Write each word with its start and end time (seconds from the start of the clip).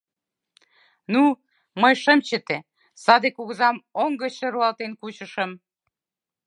Ну, 1.13 1.23
мый 1.81 1.93
шым 2.03 2.19
чыте, 2.27 2.57
саде 3.03 3.29
кугызам 3.37 3.77
оҥ 4.03 4.11
гычше 4.21 4.47
руалтен 4.53 4.91
кучышым. 5.01 5.51